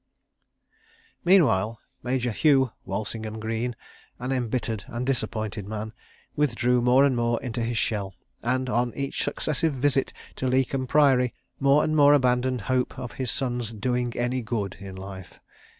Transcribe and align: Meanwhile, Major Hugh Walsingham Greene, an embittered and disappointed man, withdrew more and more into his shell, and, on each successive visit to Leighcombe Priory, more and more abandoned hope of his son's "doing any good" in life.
Meanwhile, 1.23 1.79
Major 2.01 2.31
Hugh 2.31 2.71
Walsingham 2.85 3.39
Greene, 3.39 3.75
an 4.17 4.31
embittered 4.31 4.83
and 4.87 5.05
disappointed 5.05 5.67
man, 5.67 5.93
withdrew 6.35 6.81
more 6.81 7.05
and 7.05 7.15
more 7.15 7.39
into 7.43 7.61
his 7.61 7.77
shell, 7.77 8.15
and, 8.41 8.67
on 8.67 8.95
each 8.95 9.23
successive 9.23 9.75
visit 9.75 10.11
to 10.37 10.47
Leighcombe 10.47 10.87
Priory, 10.87 11.35
more 11.59 11.83
and 11.83 11.95
more 11.95 12.15
abandoned 12.15 12.61
hope 12.61 12.97
of 12.97 13.11
his 13.21 13.29
son's 13.29 13.71
"doing 13.71 14.17
any 14.17 14.41
good" 14.41 14.75
in 14.79 14.95
life. 14.95 15.39